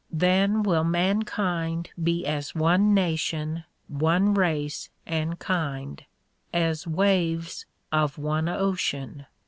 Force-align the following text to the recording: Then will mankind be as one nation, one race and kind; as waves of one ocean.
Then 0.11 0.63
will 0.63 0.83
mankind 0.83 1.91
be 2.01 2.25
as 2.25 2.55
one 2.55 2.91
nation, 2.95 3.65
one 3.87 4.33
race 4.33 4.89
and 5.05 5.37
kind; 5.37 6.03
as 6.51 6.87
waves 6.87 7.67
of 7.91 8.17
one 8.17 8.49
ocean. 8.49 9.27